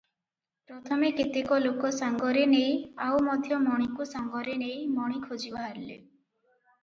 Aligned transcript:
ପ୍ରଥମେ 0.69 1.09
କେତେକ 1.17 1.59
ଲୋକ 1.65 1.91
ସାଙ୍ଗରେ 1.97 2.45
ନେଇ 2.53 2.71
ଆଉ 3.07 3.19
ମଧ୍ୟ 3.27 3.59
ମଣିକୁ 3.67 4.07
ସଙ୍ଗରେ 4.13 4.57
ନେଇ 4.63 4.79
ମଣି 4.97 5.21
ଖୋଜି 5.29 5.53
ବାହାରିଲେ। 5.59 6.01